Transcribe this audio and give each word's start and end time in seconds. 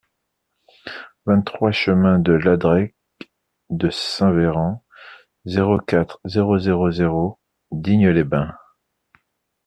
vingt-trois 1.27 1.71
chemin 1.71 2.17
de 2.17 2.31
L'Adrech 2.33 2.95
de 3.69 3.91
Saint-Véran, 3.91 4.83
zéro 5.45 5.77
quatre, 5.77 6.19
zéro 6.25 6.57
zéro 6.57 6.89
zéro 6.89 7.39
Digne-les-Bains 7.69 8.57